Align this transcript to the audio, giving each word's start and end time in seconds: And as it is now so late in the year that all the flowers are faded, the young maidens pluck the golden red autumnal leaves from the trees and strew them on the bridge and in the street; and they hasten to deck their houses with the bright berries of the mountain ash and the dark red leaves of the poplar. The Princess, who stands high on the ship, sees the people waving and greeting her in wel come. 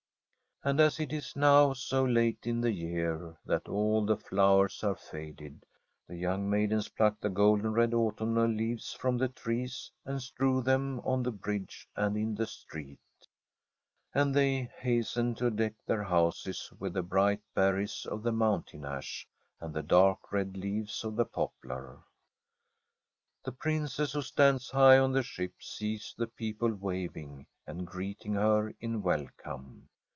And 0.63 0.79
as 0.79 0.99
it 0.99 1.11
is 1.11 1.35
now 1.35 1.73
so 1.73 2.05
late 2.05 2.45
in 2.45 2.61
the 2.61 2.71
year 2.71 3.35
that 3.47 3.67
all 3.67 4.05
the 4.05 4.15
flowers 4.15 4.83
are 4.83 4.93
faded, 4.93 5.65
the 6.07 6.15
young 6.15 6.47
maidens 6.51 6.87
pluck 6.87 7.19
the 7.19 7.29
golden 7.31 7.73
red 7.73 7.95
autumnal 7.95 8.45
leaves 8.47 8.93
from 8.93 9.17
the 9.17 9.27
trees 9.29 9.89
and 10.05 10.21
strew 10.21 10.61
them 10.61 10.99
on 10.99 11.23
the 11.23 11.31
bridge 11.31 11.89
and 11.95 12.15
in 12.15 12.35
the 12.35 12.45
street; 12.45 12.99
and 14.13 14.35
they 14.35 14.69
hasten 14.77 15.33
to 15.33 15.49
deck 15.49 15.73
their 15.87 16.03
houses 16.03 16.71
with 16.77 16.93
the 16.93 17.01
bright 17.01 17.41
berries 17.55 18.05
of 18.05 18.21
the 18.21 18.31
mountain 18.31 18.85
ash 18.85 19.27
and 19.59 19.73
the 19.73 19.81
dark 19.81 20.31
red 20.31 20.55
leaves 20.57 21.03
of 21.03 21.15
the 21.15 21.25
poplar. 21.25 22.03
The 23.43 23.51
Princess, 23.51 24.11
who 24.11 24.21
stands 24.21 24.69
high 24.69 24.99
on 24.99 25.11
the 25.11 25.23
ship, 25.23 25.53
sees 25.59 26.13
the 26.15 26.27
people 26.27 26.71
waving 26.71 27.47
and 27.65 27.87
greeting 27.87 28.35
her 28.35 28.71
in 28.79 29.01
wel 29.01 29.25
come. 29.37 29.87